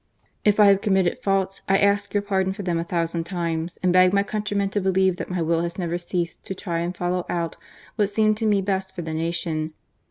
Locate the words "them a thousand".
2.63-3.23